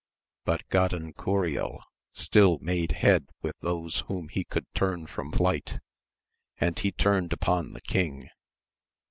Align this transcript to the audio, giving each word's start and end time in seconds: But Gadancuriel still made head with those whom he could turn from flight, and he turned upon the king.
But 0.45 0.67
Gadancuriel 0.69 1.83
still 2.11 2.57
made 2.59 2.91
head 2.93 3.27
with 3.43 3.55
those 3.59 3.99
whom 4.07 4.29
he 4.29 4.43
could 4.43 4.65
turn 4.73 5.05
from 5.05 5.31
flight, 5.31 5.77
and 6.57 6.79
he 6.79 6.91
turned 6.91 7.33
upon 7.33 7.73
the 7.73 7.81
king. 7.81 8.27